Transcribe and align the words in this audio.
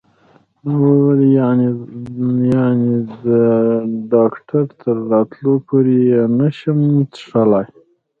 ما 0.63 0.73
وویل: 0.83 1.21
یعنې 2.55 2.91
د 3.25 3.27
ډاکټر 4.13 4.63
تر 4.81 4.95
راتلو 5.11 5.53
پورې 5.67 5.97
یې 6.11 6.23
نه 6.39 6.49
شم 6.57 6.79
څښلای؟ 7.13 7.67